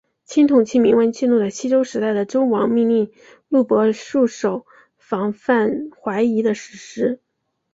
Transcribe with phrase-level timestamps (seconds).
[0.25, 3.11] 青铜器铭文记录了西周时代的周王命令
[3.49, 4.65] 录伯戍守
[4.97, 7.19] 防范淮夷的史实。